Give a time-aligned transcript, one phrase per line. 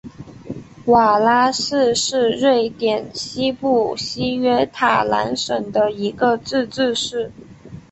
[0.85, 7.31] 瓦拉市是瑞典西部西约塔兰省的一个自治市。